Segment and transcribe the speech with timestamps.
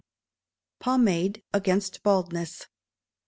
[0.81, 2.65] Pomade against Baldness.